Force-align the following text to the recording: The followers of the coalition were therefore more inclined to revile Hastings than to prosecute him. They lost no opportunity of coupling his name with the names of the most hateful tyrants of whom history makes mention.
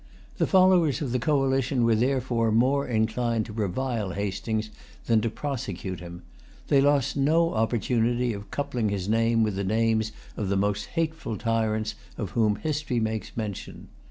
The 0.39 0.47
followers 0.47 1.03
of 1.03 1.11
the 1.11 1.19
coalition 1.19 1.85
were 1.85 1.93
therefore 1.93 2.51
more 2.51 2.87
inclined 2.87 3.45
to 3.45 3.53
revile 3.53 4.13
Hastings 4.13 4.71
than 5.05 5.21
to 5.21 5.29
prosecute 5.29 5.99
him. 5.99 6.23
They 6.69 6.81
lost 6.81 7.15
no 7.15 7.53
opportunity 7.53 8.33
of 8.33 8.49
coupling 8.49 8.89
his 8.89 9.07
name 9.07 9.43
with 9.43 9.55
the 9.55 9.63
names 9.63 10.11
of 10.35 10.49
the 10.49 10.57
most 10.57 10.85
hateful 10.97 11.37
tyrants 11.37 11.93
of 12.17 12.31
whom 12.31 12.55
history 12.55 12.99
makes 12.99 13.37
mention. 13.37 13.89